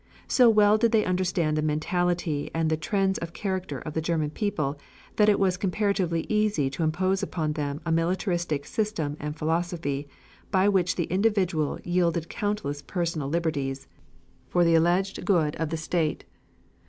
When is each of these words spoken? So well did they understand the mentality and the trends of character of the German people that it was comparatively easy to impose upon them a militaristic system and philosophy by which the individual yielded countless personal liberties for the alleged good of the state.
So 0.27 0.49
well 0.49 0.79
did 0.79 0.93
they 0.93 1.05
understand 1.05 1.55
the 1.55 1.61
mentality 1.61 2.49
and 2.55 2.71
the 2.71 2.75
trends 2.75 3.19
of 3.19 3.33
character 3.33 3.77
of 3.77 3.93
the 3.93 4.01
German 4.01 4.31
people 4.31 4.79
that 5.17 5.29
it 5.29 5.39
was 5.39 5.57
comparatively 5.57 6.25
easy 6.27 6.71
to 6.71 6.81
impose 6.81 7.21
upon 7.21 7.53
them 7.53 7.81
a 7.85 7.91
militaristic 7.91 8.65
system 8.65 9.15
and 9.19 9.35
philosophy 9.37 10.07
by 10.49 10.67
which 10.67 10.95
the 10.95 11.03
individual 11.03 11.77
yielded 11.83 12.29
countless 12.29 12.81
personal 12.81 13.29
liberties 13.29 13.85
for 14.49 14.63
the 14.63 14.73
alleged 14.73 15.23
good 15.23 15.55
of 15.57 15.69
the 15.69 15.77
state. 15.77 16.23